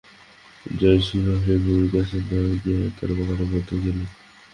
[0.65, 4.07] জয়সিংহ আসিয়া গুরুর কাছে না গিয়া তাঁহার বাগানের মধ্যে গেলেন।